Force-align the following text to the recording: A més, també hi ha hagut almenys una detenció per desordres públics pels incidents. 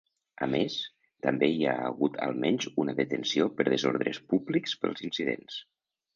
A 0.43 0.45
més, 0.51 0.77
també 1.25 1.49
hi 1.57 1.67
ha 1.71 1.75
hagut 1.89 2.17
almenys 2.29 2.67
una 2.85 2.97
detenció 3.01 3.49
per 3.61 3.67
desordres 3.69 4.23
públics 4.35 4.77
pels 4.87 5.07
incidents. 5.11 5.63